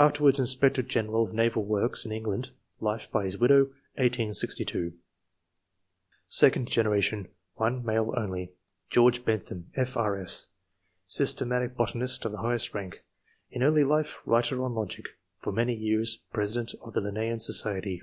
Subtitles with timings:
[0.00, 3.66] Afterwards inspector general of naval works in England (life by his widow,
[3.98, 4.94] 1862).
[6.26, 8.50] Second generation.— 1 male only:—
[8.90, 10.48] George Bentham, F.K.S.,
[11.06, 13.04] systematic botanist of the highest rank;
[13.52, 15.04] in early life, writer on logic;
[15.38, 18.02] for many years President of the Linnsean Society.